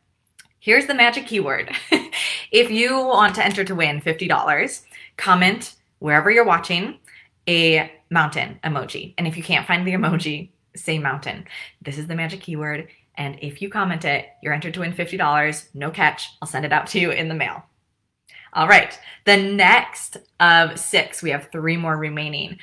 Here's 0.59 0.85
the 0.85 0.93
magic 0.93 1.25
keyword. 1.25 1.71
if 2.51 2.69
you 2.69 2.97
want 2.97 3.35
to 3.35 3.45
enter 3.45 3.63
to 3.63 3.75
win 3.75 3.99
$50, 3.99 4.83
comment 5.17 5.75
wherever 5.99 6.29
you're 6.29 6.45
watching 6.45 6.99
a 7.47 7.91
mountain 8.11 8.59
emoji. 8.63 9.15
And 9.17 9.27
if 9.27 9.37
you 9.37 9.43
can't 9.43 9.65
find 9.65 9.87
the 9.87 9.93
emoji, 9.93 10.49
say 10.75 10.99
mountain. 10.99 11.45
This 11.81 11.97
is 11.97 12.07
the 12.07 12.15
magic 12.15 12.41
keyword. 12.41 12.89
And 13.21 13.37
if 13.39 13.61
you 13.61 13.69
comment 13.69 14.03
it, 14.03 14.29
you're 14.41 14.51
entered 14.51 14.73
to 14.73 14.79
win 14.79 14.93
$50. 14.93 15.67
No 15.75 15.91
catch. 15.91 16.31
I'll 16.41 16.47
send 16.47 16.65
it 16.65 16.73
out 16.73 16.87
to 16.87 16.99
you 16.99 17.11
in 17.11 17.27
the 17.27 17.35
mail. 17.35 17.63
All 18.53 18.67
right. 18.67 18.97
The 19.25 19.37
next 19.37 20.17
of 20.39 20.79
six, 20.79 21.21
we 21.21 21.29
have 21.29 21.49
three 21.51 21.77
more 21.77 21.95
remaining. 21.95 22.57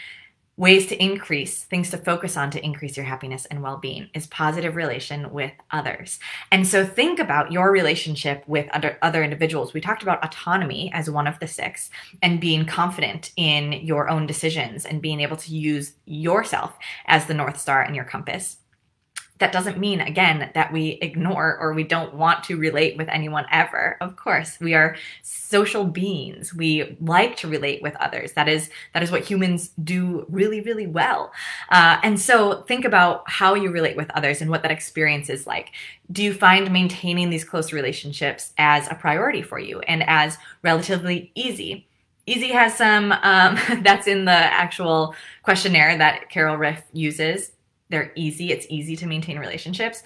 Ways 0.56 0.88
to 0.88 1.00
increase, 1.00 1.62
things 1.62 1.90
to 1.90 1.96
focus 1.96 2.36
on 2.36 2.50
to 2.50 2.64
increase 2.64 2.96
your 2.96 3.06
happiness 3.06 3.44
and 3.44 3.62
well 3.62 3.76
being 3.76 4.10
is 4.14 4.26
positive 4.26 4.74
relation 4.74 5.30
with 5.30 5.52
others. 5.70 6.18
And 6.50 6.66
so 6.66 6.84
think 6.84 7.20
about 7.20 7.52
your 7.52 7.70
relationship 7.70 8.42
with 8.48 8.68
other, 8.72 8.98
other 9.00 9.22
individuals. 9.22 9.72
We 9.72 9.80
talked 9.80 10.02
about 10.02 10.24
autonomy 10.24 10.90
as 10.92 11.08
one 11.08 11.28
of 11.28 11.38
the 11.38 11.46
six 11.46 11.90
and 12.20 12.40
being 12.40 12.66
confident 12.66 13.30
in 13.36 13.74
your 13.74 14.08
own 14.08 14.26
decisions 14.26 14.84
and 14.84 15.00
being 15.00 15.20
able 15.20 15.36
to 15.36 15.54
use 15.54 15.92
yourself 16.04 16.76
as 17.06 17.26
the 17.26 17.34
North 17.34 17.60
Star 17.60 17.82
and 17.82 17.94
your 17.94 18.04
compass 18.04 18.56
that 19.38 19.52
doesn't 19.52 19.78
mean 19.78 20.00
again 20.00 20.50
that 20.54 20.72
we 20.72 20.98
ignore 21.00 21.56
or 21.58 21.72
we 21.72 21.84
don't 21.84 22.14
want 22.14 22.44
to 22.44 22.56
relate 22.56 22.96
with 22.96 23.08
anyone 23.08 23.46
ever. 23.50 23.96
Of 24.00 24.16
course 24.16 24.58
we 24.60 24.74
are 24.74 24.96
social 25.22 25.84
beings. 25.84 26.52
We 26.52 26.96
like 27.00 27.36
to 27.36 27.48
relate 27.48 27.82
with 27.82 27.94
others. 27.96 28.32
That 28.32 28.48
is 28.48 28.70
that 28.94 29.02
is 29.02 29.10
what 29.10 29.24
humans 29.24 29.70
do 29.82 30.26
really 30.28 30.60
really 30.60 30.86
well. 30.86 31.32
Uh, 31.70 31.98
and 32.02 32.20
so 32.20 32.62
think 32.62 32.84
about 32.84 33.22
how 33.30 33.54
you 33.54 33.70
relate 33.70 33.96
with 33.96 34.10
others 34.10 34.40
and 34.40 34.50
what 34.50 34.62
that 34.62 34.72
experience 34.72 35.30
is 35.30 35.46
like. 35.46 35.70
Do 36.10 36.22
you 36.22 36.34
find 36.34 36.72
maintaining 36.72 37.30
these 37.30 37.44
close 37.44 37.72
relationships 37.72 38.52
as 38.58 38.88
a 38.88 38.94
priority 38.94 39.42
for 39.42 39.58
you 39.58 39.80
and 39.80 40.02
as 40.08 40.38
relatively 40.62 41.30
easy? 41.34 41.86
Easy 42.26 42.48
has 42.48 42.76
some 42.76 43.12
um, 43.12 43.58
that's 43.82 44.06
in 44.06 44.24
the 44.24 44.32
actual 44.32 45.14
questionnaire 45.42 45.96
that 45.96 46.28
carol 46.28 46.56
ryff 46.56 46.82
uses 46.92 47.52
they're 47.90 48.12
easy. 48.14 48.52
It's 48.52 48.66
easy 48.68 48.96
to 48.96 49.06
maintain 49.06 49.38
relationships. 49.38 50.02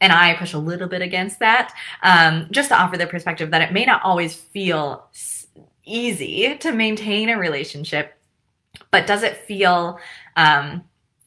And 0.00 0.12
I 0.12 0.34
push 0.34 0.52
a 0.52 0.58
little 0.58 0.88
bit 0.88 1.02
against 1.02 1.38
that, 1.38 1.74
um, 2.02 2.48
just 2.50 2.68
to 2.68 2.76
offer 2.76 2.98
the 2.98 3.06
perspective 3.06 3.50
that 3.50 3.62
it 3.62 3.72
may 3.72 3.84
not 3.84 4.02
always 4.04 4.34
feel 4.34 5.08
easy 5.84 6.56
to 6.58 6.72
maintain 6.72 7.30
a 7.30 7.38
relationship, 7.38 8.14
but 8.90 9.06
does 9.06 9.22
it 9.22 9.36
feel 9.36 9.98
um, 10.36 10.84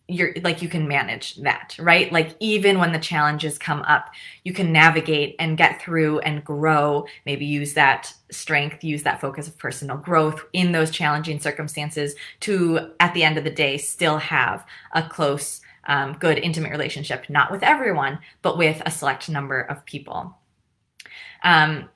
you're 0.10 0.34
like 0.44 0.62
you 0.62 0.68
can 0.68 0.88
manage 0.88 1.36
that, 1.36 1.76
right? 1.80 2.12
Like 2.12 2.36
even 2.40 2.80
when 2.80 2.92
the 2.92 3.00
challenges 3.00 3.60
come 3.60 3.84
up, 3.84 4.10
you 4.44 4.54
can 4.54 4.74
navigate 4.74 5.36
and 5.38 5.58
get 5.58 5.80
through 5.80 6.20
and 6.20 6.44
grow. 6.44 7.06
Maybe 7.28 7.46
use 7.46 7.74
that 7.76 8.12
strength, 8.32 8.84
use 8.84 9.04
that 9.04 9.22
focus 9.22 9.48
of 9.48 9.58
personal 9.58 9.98
growth 9.98 10.44
in 10.54 10.72
those 10.72 10.90
challenging 10.90 11.40
circumstances 11.40 12.16
to, 12.42 12.92
at 13.00 13.14
the 13.14 13.24
end 13.24 13.38
of 13.38 13.44
the 13.44 13.52
day, 13.52 13.78
still 13.78 14.18
have 14.18 14.66
a 14.94 15.04
close 15.04 15.62
um, 15.90 16.14
good 16.14 16.38
intimate 16.38 16.72
relationship, 16.72 17.26
not 17.30 17.52
with 17.52 17.64
everyone, 17.64 18.20
but 18.42 18.58
with 18.58 18.82
a 18.86 18.92
select 18.92 19.28
number 19.28 19.60
of 19.60 19.84
people. 19.86 20.38
Um, 21.44 21.90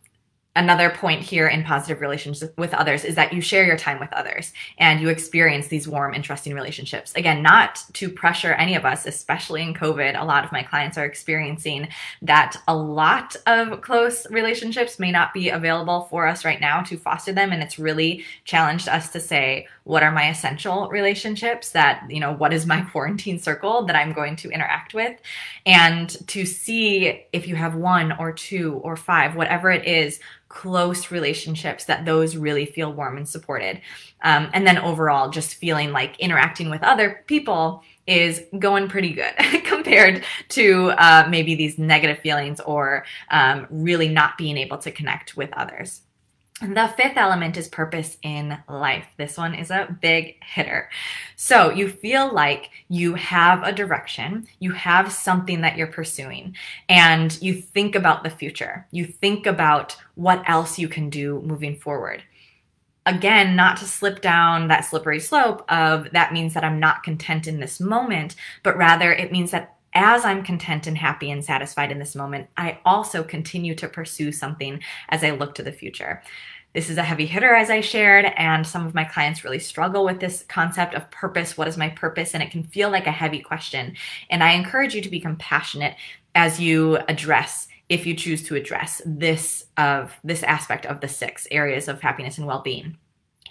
another 0.56 0.92
point 0.92 1.22
here 1.22 1.48
in 1.48 1.64
positive 1.64 2.00
relationships 2.00 2.52
with 2.58 2.74
others 2.76 3.04
is 3.04 3.16
that 3.16 3.34
you 3.34 3.42
share 3.42 3.66
your 3.66 3.78
time 3.78 4.00
with 4.00 4.14
others 4.14 4.54
and 4.78 5.02
you 5.02 5.10
experience 5.10 5.68
these 5.68 5.88
warm, 5.88 6.14
interesting 6.14 6.54
relationships. 6.54 7.12
Again, 7.16 7.42
not 7.42 7.84
to 7.94 8.08
pressure 8.10 8.54
any 8.54 8.76
of 8.76 8.86
us, 8.86 9.08
especially 9.08 9.64
in 9.64 9.74
COVID. 9.74 10.20
A 10.20 10.24
lot 10.24 10.44
of 10.44 10.52
my 10.52 10.62
clients 10.62 10.98
are 10.98 11.06
experiencing 11.06 11.88
that 12.22 12.56
a 12.68 12.76
lot 12.76 13.36
of 13.48 13.82
close 13.82 14.30
relationships 14.30 15.00
may 15.00 15.12
not 15.12 15.34
be 15.34 15.50
available 15.50 16.08
for 16.12 16.28
us 16.28 16.46
right 16.46 16.62
now 16.62 16.84
to 16.84 16.98
foster 16.98 17.34
them. 17.34 17.52
And 17.52 17.64
it's 17.64 17.80
really 17.80 18.24
challenged 18.46 18.88
us 18.88 19.10
to 19.10 19.20
say, 19.20 19.68
what 19.86 20.04
are 20.04 20.12
my 20.12 20.30
essential 20.30 20.88
relationships 20.90 21.72
that, 21.72 22.06
you 22.10 22.20
know, 22.20 22.34
what 22.34 22.54
is 22.54 22.68
my 22.68 22.82
quarantine 22.92 23.40
circle 23.40 23.86
that 23.86 23.96
I'm 23.96 24.14
going 24.14 24.36
to 24.38 24.52
interact 24.52 24.94
with? 24.94 25.20
And 25.66 26.10
to 26.28 26.46
see 26.46 27.26
if 27.34 27.48
you 27.48 27.56
have 27.56 27.74
one 27.74 28.12
or 28.14 28.32
two 28.32 28.76
or 28.84 28.96
five, 28.96 29.36
whatever 29.36 29.72
it 29.72 29.88
is, 29.88 30.20
close 30.54 31.10
relationships 31.10 31.86
that 31.86 32.06
those 32.06 32.38
really 32.38 32.66
feel 32.66 32.94
warm 32.94 33.18
and 33.18 33.28
supported. 33.28 33.82
Um, 34.22 34.50
and 34.54 34.68
then 34.68 34.78
overall, 34.78 35.30
just 35.32 35.56
feeling 35.56 35.92
like 35.92 36.20
interacting 36.20 36.70
with 36.70 36.84
other 36.84 37.24
people 37.26 37.82
is 38.06 38.44
going 38.60 38.88
pretty 38.88 39.14
good 39.14 39.34
compared 39.66 40.24
to 40.50 40.92
uh, 40.92 41.26
maybe 41.30 41.56
these 41.56 41.80
negative 41.80 42.20
feelings 42.20 42.60
or 42.60 43.04
um, 43.32 43.66
really 43.72 44.08
not 44.08 44.38
being 44.38 44.58
able 44.58 44.78
to 44.78 44.92
connect 44.92 45.36
with 45.36 45.52
others. 45.54 46.02
The 46.62 46.94
fifth 46.96 47.18
element 47.18 47.58
is 47.58 47.68
purpose 47.68 48.18
in 48.22 48.58
life. 48.70 49.08
This 49.18 49.38
one 49.38 49.56
is 49.56 49.72
a 49.72 49.98
big 50.02 50.42
hitter. 50.44 50.90
So 51.36 51.72
you 51.72 51.90
feel 51.90 52.32
like 52.32 52.70
you 52.90 53.16
have 53.16 53.64
a 53.64 53.74
direction, 53.74 54.48
you 54.60 54.72
have 54.72 55.12
something 55.12 55.62
that 55.62 55.78
you're 55.78 55.88
pursuing, 55.88 56.56
and 56.88 57.42
you 57.42 57.56
think 57.56 57.96
about 57.96 58.24
the 58.24 58.30
future. 58.30 58.88
You 58.92 59.06
think 59.06 59.46
about 59.46 59.98
what 60.16 60.48
else 60.48 60.78
you 60.78 60.88
can 60.88 61.10
do 61.10 61.42
moving 61.42 61.76
forward. 61.76 62.24
Again, 63.06 63.56
not 63.58 63.78
to 63.78 63.86
slip 63.86 64.22
down 64.22 64.68
that 64.70 64.86
slippery 64.86 65.20
slope 65.20 65.66
of 65.70 66.12
that 66.12 66.32
means 66.32 66.54
that 66.54 66.64
I'm 66.64 66.80
not 66.80 67.04
content 67.04 67.48
in 67.48 67.60
this 67.60 67.80
moment, 67.82 68.36
but 68.62 68.78
rather 68.78 69.12
it 69.12 69.32
means 69.32 69.52
that 69.52 69.76
as 69.94 70.26
I'm 70.26 70.44
content 70.44 70.88
and 70.88 70.98
happy 70.98 71.32
and 71.32 71.44
satisfied 71.44 71.92
in 71.92 72.00
this 72.00 72.16
moment, 72.16 72.48
I 72.58 72.80
also 72.86 73.24
continue 73.24 73.76
to 73.76 73.88
pursue 73.88 74.32
something 74.32 74.82
as 75.10 75.24
I 75.24 75.32
look 75.32 75.56
to 75.56 75.64
the 75.64 75.72
future. 75.72 76.24
This 76.74 76.90
is 76.90 76.98
a 76.98 77.04
heavy 77.04 77.28
hitter, 77.28 77.54
as 77.54 77.70
I 77.70 77.82
shared, 77.82 78.26
and 78.36 78.66
some 78.66 78.88
of 78.88 78.96
my 78.96 79.04
clients 79.04 79.44
really 79.44 79.60
struggle 79.60 80.04
with 80.04 80.20
this 80.20 80.44
concept 80.48 80.96
of 80.96 81.10
purpose. 81.12 81.56
What 81.56 81.68
is 81.68 81.78
my 81.78 81.90
purpose? 81.90 82.34
And 82.34 82.42
it 82.42 82.50
can 82.50 82.64
feel 82.64 82.90
like 82.90 83.06
a 83.06 83.12
heavy 83.12 83.40
question. 83.40 83.96
And 84.32 84.44
I 84.44 84.54
encourage 84.54 84.96
you 84.96 85.02
to 85.02 85.10
be 85.10 85.20
compassionate 85.20 85.96
as 86.34 86.60
you 86.60 86.98
address 87.08 87.68
if 87.90 88.08
you 88.08 88.16
choose 88.16 88.42
to 88.44 88.56
address 88.56 89.04
this 89.06 89.66
of 89.78 90.18
this 90.24 90.42
aspect 90.42 90.88
of 90.88 91.00
the 91.00 91.08
six 91.08 91.48
areas 91.52 91.88
of 91.88 92.02
happiness 92.02 92.40
and 92.40 92.48
well-being. 92.48 92.98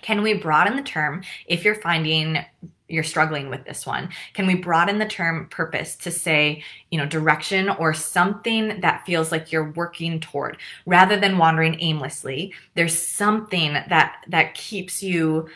Can 0.03 0.23
we 0.23 0.35
broaden 0.35 0.77
the 0.77 0.83
term 0.83 1.23
if 1.47 1.65
you're 1.65 1.75
finding 1.77 2.45
you're 2.93 3.03
struggling 3.03 3.49
with 3.49 3.65
this 3.65 3.87
one? 3.87 4.11
Can 4.35 4.47
we 4.47 4.55
broaden 4.55 4.99
the 4.99 5.07
term 5.07 5.49
purpose 5.49 5.97
to 5.97 6.11
say, 6.11 6.63
you 6.91 6.99
know, 6.99 7.07
direction 7.07 7.71
or 7.71 7.95
something 7.95 8.81
that 8.81 9.07
feels 9.07 9.33
like 9.33 9.51
you're 9.51 9.71
working 9.71 10.21
toward 10.21 10.59
rather 10.85 11.19
than 11.19 11.39
wandering 11.39 11.81
aimlessly? 11.81 12.53
There's 12.75 12.97
something 12.97 13.73
that 13.73 14.17
that 14.29 14.55
keeps 14.55 15.03
you 15.03 15.49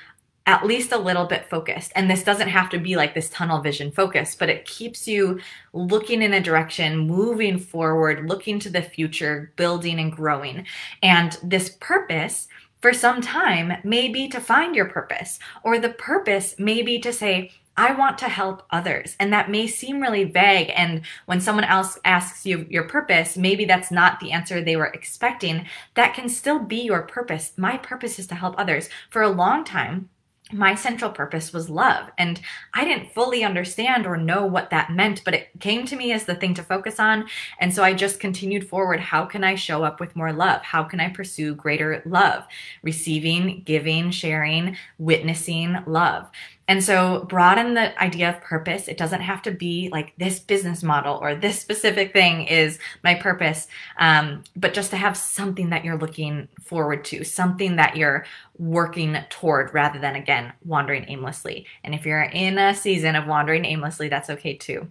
at 0.48 0.64
least 0.64 0.92
a 0.92 0.98
little 0.98 1.26
bit 1.26 1.50
focused. 1.50 1.90
And 1.96 2.08
this 2.08 2.22
doesn't 2.22 2.48
have 2.48 2.70
to 2.70 2.78
be 2.78 2.94
like 2.94 3.14
this 3.14 3.28
tunnel 3.30 3.60
vision 3.60 3.90
focus, 3.90 4.36
but 4.36 4.48
it 4.48 4.64
keeps 4.64 5.08
you 5.08 5.40
looking 5.72 6.22
in 6.22 6.34
a 6.34 6.40
direction, 6.40 6.98
moving 6.98 7.58
forward, 7.58 8.28
looking 8.28 8.60
to 8.60 8.70
the 8.70 8.82
future, 8.82 9.52
building 9.56 9.98
and 9.98 10.12
growing. 10.12 10.64
And 11.02 11.36
this 11.42 11.76
purpose 11.80 12.46
for 12.86 12.92
some 12.92 13.20
time 13.20 13.72
may 13.82 14.06
be 14.06 14.28
to 14.28 14.38
find 14.38 14.76
your 14.76 14.84
purpose, 14.84 15.40
or 15.64 15.76
the 15.76 15.88
purpose 15.88 16.54
may 16.56 16.82
be 16.82 17.00
to 17.00 17.12
say, 17.12 17.50
I 17.76 17.92
want 17.92 18.16
to 18.18 18.28
help 18.28 18.62
others. 18.70 19.16
And 19.18 19.32
that 19.32 19.50
may 19.50 19.66
seem 19.66 20.00
really 20.00 20.22
vague. 20.22 20.70
And 20.72 21.02
when 21.24 21.40
someone 21.40 21.64
else 21.64 21.98
asks 22.04 22.46
you 22.46 22.64
your 22.70 22.84
purpose, 22.84 23.36
maybe 23.36 23.64
that's 23.64 23.90
not 23.90 24.20
the 24.20 24.30
answer 24.30 24.62
they 24.62 24.76
were 24.76 24.86
expecting. 24.86 25.66
That 25.94 26.14
can 26.14 26.28
still 26.28 26.60
be 26.60 26.76
your 26.76 27.02
purpose. 27.02 27.54
My 27.56 27.76
purpose 27.76 28.20
is 28.20 28.28
to 28.28 28.36
help 28.36 28.54
others. 28.56 28.88
For 29.10 29.20
a 29.20 29.30
long 29.30 29.64
time, 29.64 30.08
my 30.52 30.74
central 30.76 31.10
purpose 31.10 31.52
was 31.52 31.68
love. 31.68 32.08
And 32.18 32.40
I 32.72 32.84
didn't 32.84 33.12
fully 33.12 33.42
understand 33.42 34.06
or 34.06 34.16
know 34.16 34.46
what 34.46 34.70
that 34.70 34.92
meant, 34.92 35.22
but 35.24 35.34
it 35.34 35.48
came 35.58 35.84
to 35.86 35.96
me 35.96 36.12
as 36.12 36.24
the 36.24 36.36
thing 36.36 36.54
to 36.54 36.62
focus 36.62 37.00
on. 37.00 37.26
And 37.60 37.74
so 37.74 37.82
I 37.82 37.94
just 37.94 38.20
continued 38.20 38.68
forward. 38.68 39.00
How 39.00 39.24
can 39.24 39.42
I 39.42 39.56
show 39.56 39.82
up 39.82 39.98
with 39.98 40.14
more 40.14 40.32
love? 40.32 40.62
How 40.62 40.84
can 40.84 41.00
I 41.00 41.08
pursue 41.08 41.54
greater 41.54 42.02
love? 42.06 42.44
Receiving, 42.82 43.62
giving, 43.64 44.10
sharing, 44.12 44.76
witnessing 44.98 45.78
love. 45.86 46.30
And 46.68 46.82
so 46.82 47.24
broaden 47.28 47.74
the 47.74 48.00
idea 48.02 48.28
of 48.28 48.40
purpose. 48.40 48.88
It 48.88 48.98
doesn't 48.98 49.20
have 49.20 49.40
to 49.42 49.52
be 49.52 49.88
like 49.92 50.14
this 50.18 50.40
business 50.40 50.82
model 50.82 51.16
or 51.22 51.34
this 51.34 51.60
specific 51.60 52.12
thing 52.12 52.46
is 52.48 52.80
my 53.04 53.14
purpose, 53.14 53.68
um, 53.98 54.42
but 54.56 54.74
just 54.74 54.90
to 54.90 54.96
have 54.96 55.16
something 55.16 55.70
that 55.70 55.84
you're 55.84 55.98
looking 55.98 56.48
forward 56.60 57.04
to, 57.06 57.22
something 57.22 57.76
that 57.76 57.96
you're 57.96 58.26
working 58.58 59.16
toward 59.30 59.72
rather 59.74 60.00
than, 60.00 60.16
again, 60.16 60.52
wandering 60.64 61.04
aimlessly. 61.08 61.66
And 61.84 61.94
if 61.94 62.04
you're 62.04 62.22
in 62.22 62.58
a 62.58 62.74
season 62.74 63.14
of 63.14 63.28
wandering 63.28 63.64
aimlessly, 63.64 64.08
that's 64.08 64.30
okay 64.30 64.56
too. 64.56 64.88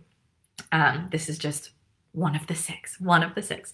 Um, 0.71 1.09
this 1.11 1.27
is 1.27 1.37
just 1.37 1.71
one 2.15 2.35
of 2.35 2.47
the 2.47 2.55
six, 2.55 2.99
one 2.99 3.23
of 3.23 3.35
the 3.35 3.41
six. 3.41 3.73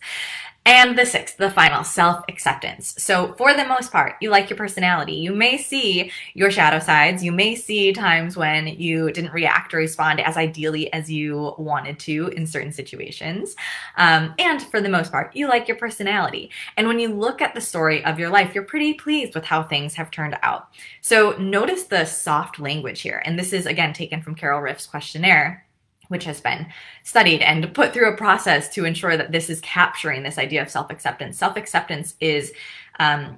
And 0.64 0.96
the 0.96 1.08
sixth, 1.08 1.38
the 1.38 1.50
final, 1.50 1.84
self 1.84 2.24
acceptance. 2.30 2.94
So, 3.00 3.34
for 3.34 3.56
the 3.56 3.66
most 3.66 3.92
part, 3.92 4.18
you 4.22 4.30
like 4.30 4.48
your 4.48 4.58
personality. 4.58 5.14
You 5.14 5.34
may 5.34 5.58
see 5.58 6.12
your 6.36 6.52
shadow 6.52 6.78
sides. 6.78 7.24
You 7.24 7.32
may 7.32 7.56
see 7.56 7.92
times 7.94 8.38
when 8.38 8.68
you 8.68 9.12
didn't 9.12 9.34
react 9.34 9.74
or 9.74 9.78
respond 9.78 10.20
as 10.20 10.38
ideally 10.38 10.94
as 10.94 11.10
you 11.10 11.56
wanted 11.58 11.98
to 12.02 12.28
in 12.36 12.46
certain 12.46 12.72
situations. 12.72 13.56
Um, 13.98 14.36
and 14.38 14.62
for 14.62 14.82
the 14.82 14.90
most 14.90 15.12
part, 15.12 15.36
you 15.36 15.48
like 15.48 15.68
your 15.68 15.78
personality. 15.78 16.52
And 16.78 16.88
when 16.88 17.00
you 17.00 17.12
look 17.12 17.42
at 17.42 17.56
the 17.56 17.62
story 17.62 18.06
of 18.06 18.20
your 18.20 18.30
life, 18.30 18.54
you're 18.54 18.64
pretty 18.64 18.94
pleased 18.94 19.34
with 19.34 19.46
how 19.46 19.64
things 19.64 19.96
have 19.96 20.12
turned 20.12 20.38
out. 20.44 20.70
So, 21.02 21.32
notice 21.38 21.86
the 21.86 22.06
soft 22.06 22.60
language 22.60 23.02
here. 23.02 23.24
And 23.26 23.38
this 23.38 23.52
is 23.52 23.66
again 23.66 23.94
taken 23.94 24.22
from 24.22 24.36
Carol 24.36 24.62
Ryff's 24.62 24.86
questionnaire 24.86 25.66
which 26.12 26.26
has 26.26 26.42
been 26.42 26.68
studied 27.04 27.42
and 27.42 27.74
put 27.74 27.94
through 27.94 28.14
a 28.14 28.18
process 28.18 28.68
to 28.68 28.84
ensure 28.84 29.16
that 29.16 29.32
this 29.32 29.50
is 29.50 29.62
capturing 29.62 30.24
this 30.24 30.38
idea 30.38 30.62
of 30.62 30.70
self-acceptance. 30.70 31.38
Self-acceptance 31.38 32.16
is 32.20 32.52
um, 33.00 33.38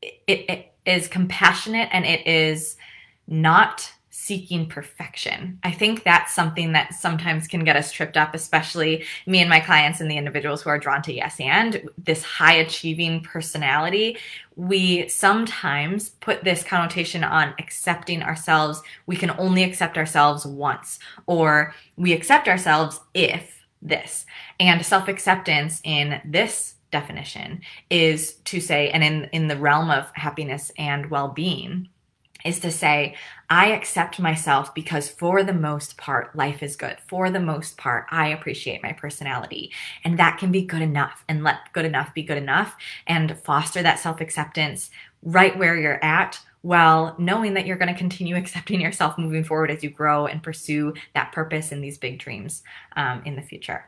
it, 0.00 0.16
it 0.26 0.72
is 0.86 1.08
compassionate 1.08 1.90
and 1.92 2.06
it 2.06 2.26
is 2.26 2.78
not 3.28 3.92
seeking 4.10 4.66
perfection. 4.66 5.58
I 5.62 5.70
think 5.70 6.02
that's 6.02 6.34
something 6.34 6.72
that 6.72 6.94
sometimes 6.94 7.46
can 7.46 7.62
get 7.62 7.76
us 7.76 7.92
tripped 7.92 8.16
up, 8.16 8.34
especially 8.34 9.04
me 9.26 9.38
and 9.38 9.48
my 9.48 9.60
clients 9.60 10.00
and 10.00 10.10
the 10.10 10.16
individuals 10.16 10.62
who 10.62 10.70
are 10.70 10.80
drawn 10.80 11.00
to 11.02 11.14
yes 11.14 11.38
and 11.38 11.88
this 11.96 12.24
high 12.24 12.54
achieving 12.54 13.22
personality. 13.22 14.18
We 14.56 15.08
sometimes 15.08 16.10
put 16.10 16.42
this 16.42 16.64
connotation 16.64 17.22
on 17.22 17.54
accepting 17.60 18.22
ourselves. 18.22 18.82
We 19.06 19.14
can 19.14 19.30
only 19.38 19.62
accept 19.62 19.96
ourselves 19.96 20.44
once, 20.44 20.98
or 21.26 21.74
we 21.96 22.12
accept 22.12 22.48
ourselves 22.48 23.00
if 23.14 23.64
this. 23.80 24.26
And 24.58 24.84
self 24.84 25.06
acceptance 25.06 25.80
in 25.84 26.20
this 26.24 26.74
definition 26.90 27.60
is 27.88 28.34
to 28.44 28.60
say, 28.60 28.90
and 28.90 29.04
in, 29.04 29.24
in 29.32 29.46
the 29.46 29.56
realm 29.56 29.90
of 29.90 30.10
happiness 30.14 30.72
and 30.76 31.08
well 31.10 31.28
being, 31.28 31.88
is 32.44 32.60
to 32.60 32.70
say, 32.70 33.14
I 33.48 33.72
accept 33.72 34.20
myself 34.20 34.74
because 34.74 35.08
for 35.08 35.42
the 35.42 35.52
most 35.52 35.96
part, 35.96 36.34
life 36.36 36.62
is 36.62 36.76
good. 36.76 36.98
For 37.08 37.30
the 37.30 37.40
most 37.40 37.76
part, 37.76 38.06
I 38.10 38.28
appreciate 38.28 38.82
my 38.82 38.92
personality. 38.92 39.72
And 40.04 40.18
that 40.18 40.38
can 40.38 40.52
be 40.52 40.62
good 40.62 40.82
enough 40.82 41.24
and 41.28 41.42
let 41.42 41.72
good 41.72 41.84
enough 41.84 42.14
be 42.14 42.22
good 42.22 42.38
enough 42.38 42.76
and 43.06 43.38
foster 43.40 43.82
that 43.82 43.98
self 43.98 44.20
acceptance 44.20 44.90
right 45.22 45.56
where 45.58 45.76
you're 45.76 46.02
at 46.04 46.38
while 46.62 47.14
knowing 47.18 47.54
that 47.54 47.66
you're 47.66 47.76
going 47.76 47.92
to 47.92 47.98
continue 47.98 48.36
accepting 48.38 48.80
yourself 48.80 49.18
moving 49.18 49.44
forward 49.44 49.70
as 49.70 49.82
you 49.82 49.90
grow 49.90 50.26
and 50.26 50.42
pursue 50.42 50.94
that 51.14 51.32
purpose 51.32 51.72
and 51.72 51.82
these 51.82 51.98
big 51.98 52.18
dreams 52.18 52.62
um, 52.96 53.22
in 53.24 53.36
the 53.36 53.42
future. 53.42 53.84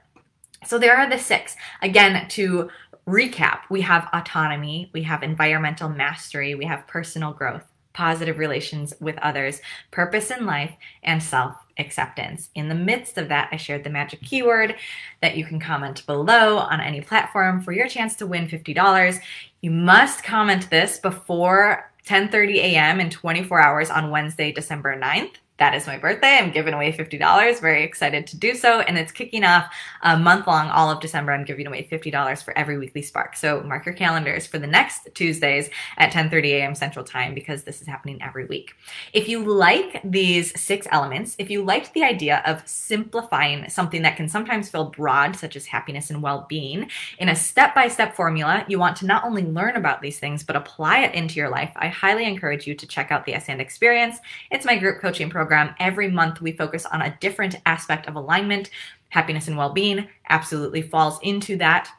So 0.66 0.78
there 0.78 0.96
are 0.96 1.10
the 1.10 1.18
six. 1.18 1.56
Again, 1.82 2.28
to 2.30 2.70
recap, 3.06 3.60
we 3.68 3.80
have 3.80 4.08
autonomy, 4.12 4.90
we 4.92 5.02
have 5.02 5.22
environmental 5.22 5.88
mastery, 5.88 6.54
we 6.54 6.64
have 6.66 6.86
personal 6.86 7.32
growth 7.32 7.64
positive 7.92 8.38
relations 8.38 8.94
with 9.00 9.18
others, 9.18 9.60
purpose 9.90 10.30
in 10.30 10.46
life, 10.46 10.74
and 11.02 11.22
self 11.22 11.56
acceptance. 11.78 12.50
In 12.54 12.68
the 12.68 12.74
midst 12.74 13.18
of 13.18 13.28
that, 13.28 13.48
I 13.52 13.56
shared 13.56 13.84
the 13.84 13.90
magic 13.90 14.20
keyword 14.22 14.76
that 15.20 15.36
you 15.36 15.44
can 15.44 15.60
comment 15.60 16.06
below 16.06 16.58
on 16.58 16.80
any 16.80 17.00
platform 17.00 17.62
for 17.62 17.72
your 17.72 17.88
chance 17.88 18.16
to 18.16 18.26
win 18.26 18.46
$50. 18.46 19.20
You 19.60 19.70
must 19.70 20.24
comment 20.24 20.70
this 20.70 20.98
before 20.98 21.90
10:30 22.06 22.56
a.m. 22.56 23.00
in 23.00 23.10
24 23.10 23.60
hours 23.60 23.90
on 23.90 24.10
Wednesday, 24.10 24.52
December 24.52 24.98
9th 24.98 25.36
that 25.62 25.74
is 25.74 25.86
my 25.86 25.96
birthday. 25.96 26.38
I'm 26.38 26.50
giving 26.50 26.74
away 26.74 26.90
$50. 26.90 27.60
Very 27.60 27.84
excited 27.84 28.26
to 28.26 28.36
do 28.36 28.56
so. 28.56 28.80
And 28.80 28.98
it's 28.98 29.12
kicking 29.12 29.44
off 29.44 29.72
a 30.02 30.18
month 30.18 30.48
long, 30.48 30.68
all 30.70 30.90
of 30.90 30.98
December. 30.98 31.30
I'm 31.30 31.44
giving 31.44 31.68
away 31.68 31.86
$50 31.88 32.42
for 32.42 32.58
every 32.58 32.78
weekly 32.78 33.00
spark. 33.00 33.36
So 33.36 33.62
mark 33.62 33.86
your 33.86 33.94
calendars 33.94 34.44
for 34.44 34.58
the 34.58 34.66
next 34.66 35.08
Tuesdays 35.14 35.70
at 35.98 36.12
10:30 36.12 36.54
a.m. 36.54 36.74
Central 36.74 37.04
Time 37.04 37.32
because 37.32 37.62
this 37.62 37.80
is 37.80 37.86
happening 37.86 38.20
every 38.20 38.44
week. 38.46 38.74
If 39.12 39.28
you 39.28 39.44
like 39.44 40.00
these 40.02 40.60
six 40.60 40.88
elements, 40.90 41.36
if 41.38 41.48
you 41.48 41.62
liked 41.62 41.94
the 41.94 42.02
idea 42.02 42.42
of 42.44 42.66
simplifying 42.66 43.68
something 43.68 44.02
that 44.02 44.16
can 44.16 44.28
sometimes 44.28 44.68
feel 44.68 44.86
broad, 44.86 45.36
such 45.36 45.54
as 45.54 45.66
happiness 45.66 46.10
and 46.10 46.24
well-being, 46.24 46.90
in 47.18 47.28
a 47.28 47.36
step-by-step 47.36 48.16
formula, 48.16 48.64
you 48.66 48.80
want 48.80 48.96
to 48.96 49.06
not 49.06 49.22
only 49.22 49.44
learn 49.44 49.76
about 49.76 50.02
these 50.02 50.18
things 50.18 50.42
but 50.42 50.56
apply 50.56 51.04
it 51.04 51.14
into 51.14 51.36
your 51.36 51.50
life. 51.50 51.70
I 51.76 51.86
highly 51.86 52.24
encourage 52.24 52.66
you 52.66 52.74
to 52.74 52.86
check 52.88 53.12
out 53.12 53.26
the 53.26 53.34
and 53.34 53.60
Experience. 53.60 54.18
It's 54.50 54.64
my 54.64 54.76
group 54.76 55.00
coaching 55.00 55.30
program 55.30 55.51
program, 55.52 55.74
every 55.78 56.10
month 56.10 56.40
we 56.40 56.52
focus 56.52 56.86
on 56.86 57.02
a 57.02 57.14
different 57.20 57.56
aspect 57.66 58.08
of 58.08 58.16
alignment. 58.16 58.70
Happiness 59.10 59.48
and 59.48 59.56
well 59.58 59.74
being 59.74 60.08
absolutely 60.30 60.80
falls 60.80 61.18
into 61.22 61.58
that. 61.58 61.90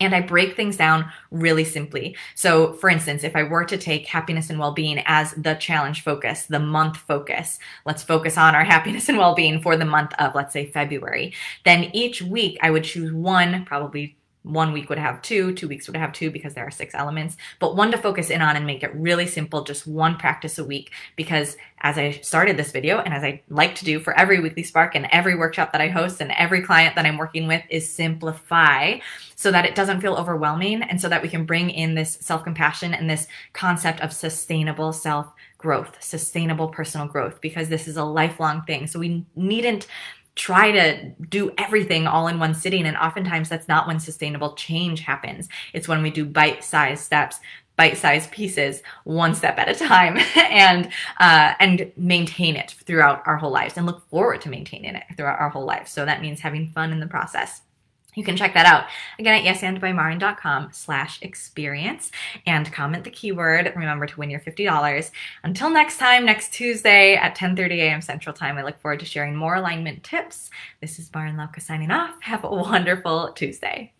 And 0.00 0.14
I 0.14 0.22
break 0.22 0.56
things 0.56 0.78
down 0.78 1.10
really 1.30 1.64
simply. 1.64 2.16
So, 2.34 2.72
for 2.72 2.88
instance, 2.88 3.22
if 3.22 3.36
I 3.36 3.42
were 3.42 3.66
to 3.66 3.76
take 3.76 4.06
happiness 4.06 4.48
and 4.48 4.58
well 4.58 4.72
being 4.72 5.02
as 5.04 5.32
the 5.32 5.56
challenge 5.56 6.04
focus, 6.04 6.46
the 6.46 6.58
month 6.58 6.96
focus, 6.96 7.58
let's 7.84 8.02
focus 8.02 8.38
on 8.38 8.54
our 8.54 8.64
happiness 8.74 9.10
and 9.10 9.18
well 9.18 9.34
being 9.34 9.60
for 9.60 9.76
the 9.76 9.84
month 9.84 10.14
of, 10.18 10.34
let's 10.34 10.54
say, 10.54 10.70
February, 10.70 11.34
then 11.66 11.90
each 11.92 12.22
week 12.22 12.58
I 12.62 12.70
would 12.70 12.84
choose 12.84 13.12
one, 13.12 13.66
probably 13.66 14.16
one 14.46 14.72
week 14.72 14.88
would 14.88 14.98
have 14.98 15.20
two, 15.22 15.52
two 15.54 15.66
weeks 15.66 15.88
would 15.88 15.96
have 15.96 16.12
two 16.12 16.30
because 16.30 16.54
there 16.54 16.66
are 16.66 16.70
six 16.70 16.94
elements, 16.94 17.36
but 17.58 17.76
one 17.76 17.90
to 17.90 17.98
focus 17.98 18.30
in 18.30 18.40
on 18.40 18.56
and 18.56 18.64
make 18.64 18.82
it 18.82 18.94
really 18.94 19.26
simple, 19.26 19.64
just 19.64 19.86
one 19.86 20.16
practice 20.16 20.58
a 20.58 20.64
week. 20.64 20.92
Because 21.16 21.56
as 21.80 21.98
I 21.98 22.12
started 22.12 22.56
this 22.56 22.72
video 22.72 22.98
and 22.98 23.12
as 23.12 23.22
I 23.22 23.42
like 23.48 23.74
to 23.76 23.84
do 23.84 24.00
for 24.00 24.18
every 24.18 24.40
weekly 24.40 24.62
spark 24.62 24.94
and 24.94 25.08
every 25.10 25.36
workshop 25.36 25.72
that 25.72 25.80
I 25.80 25.88
host 25.88 26.20
and 26.20 26.32
every 26.32 26.62
client 26.62 26.94
that 26.94 27.04
I'm 27.04 27.18
working 27.18 27.46
with 27.46 27.62
is 27.68 27.92
simplify 27.92 28.98
so 29.34 29.50
that 29.50 29.66
it 29.66 29.74
doesn't 29.74 30.00
feel 30.00 30.14
overwhelming 30.14 30.82
and 30.82 31.00
so 31.00 31.08
that 31.08 31.22
we 31.22 31.28
can 31.28 31.44
bring 31.44 31.70
in 31.70 31.94
this 31.94 32.18
self 32.20 32.44
compassion 32.44 32.94
and 32.94 33.10
this 33.10 33.26
concept 33.52 34.00
of 34.00 34.12
sustainable 34.12 34.92
self 34.92 35.32
growth, 35.58 35.96
sustainable 36.02 36.68
personal 36.68 37.06
growth, 37.06 37.40
because 37.40 37.68
this 37.68 37.88
is 37.88 37.96
a 37.96 38.04
lifelong 38.04 38.62
thing. 38.62 38.86
So 38.86 38.98
we 38.98 39.24
needn't 39.34 39.86
try 40.36 40.70
to 40.70 41.10
do 41.28 41.50
everything 41.58 42.06
all 42.06 42.28
in 42.28 42.38
one 42.38 42.54
sitting. 42.54 42.86
And 42.86 42.96
oftentimes 42.96 43.48
that's 43.48 43.68
not 43.68 43.86
when 43.86 43.98
sustainable 43.98 44.54
change 44.54 45.00
happens. 45.00 45.48
It's 45.72 45.88
when 45.88 46.02
we 46.02 46.10
do 46.10 46.24
bite 46.24 46.62
sized 46.62 47.02
steps, 47.02 47.40
bite 47.76 47.96
sized 47.96 48.30
pieces, 48.30 48.82
one 49.04 49.34
step 49.34 49.58
at 49.58 49.68
a 49.68 49.74
time, 49.74 50.18
and 50.36 50.90
uh, 51.18 51.54
and 51.58 51.90
maintain 51.96 52.54
it 52.56 52.74
throughout 52.84 53.22
our 53.26 53.36
whole 53.36 53.50
lives, 53.50 53.76
and 53.76 53.86
look 53.86 54.08
forward 54.08 54.40
to 54.42 54.50
maintaining 54.50 54.94
it 54.94 55.04
throughout 55.16 55.40
our 55.40 55.48
whole 55.48 55.64
life. 55.64 55.88
So 55.88 56.04
that 56.04 56.22
means 56.22 56.40
having 56.40 56.68
fun 56.68 56.92
in 56.92 57.00
the 57.00 57.06
process 57.06 57.62
you 58.16 58.24
can 58.24 58.36
check 58.36 58.54
that 58.54 58.66
out 58.66 58.86
again 59.18 59.46
at 59.46 59.54
yesandbymarin.com 59.54 60.70
slash 60.72 61.22
experience 61.22 62.10
and 62.46 62.72
comment 62.72 63.04
the 63.04 63.10
keyword. 63.10 63.72
Remember 63.76 64.06
to 64.06 64.18
win 64.18 64.30
your 64.30 64.40
$50. 64.40 65.10
Until 65.44 65.70
next 65.70 65.98
time, 65.98 66.24
next 66.24 66.52
Tuesday 66.52 67.14
at 67.14 67.36
10.30 67.36 67.76
a.m. 67.76 68.00
Central 68.00 68.34
Time, 68.34 68.58
I 68.58 68.64
look 68.64 68.78
forward 68.78 69.00
to 69.00 69.06
sharing 69.06 69.36
more 69.36 69.54
alignment 69.54 70.02
tips. 70.02 70.50
This 70.80 70.98
is 70.98 71.10
Marin 71.14 71.36
Lauka 71.36 71.60
signing 71.60 71.90
off. 71.90 72.14
Have 72.22 72.42
a 72.42 72.48
wonderful 72.48 73.32
Tuesday. 73.34 73.92